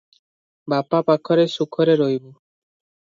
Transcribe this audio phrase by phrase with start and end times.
[0.73, 2.27] ବାପା ପାଖରେ ସୁଖରେ ରହିବୁ।"